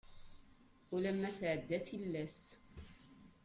Ulama 0.95 1.29
tɛedda 1.37 1.77
tillas. 1.87 2.39